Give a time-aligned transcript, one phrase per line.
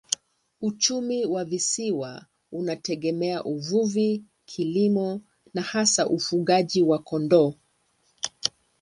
[0.61, 5.21] Uchumi wa visiwa unategemea uvuvi, kilimo
[5.53, 7.53] na hasa ufugaji wa kondoo.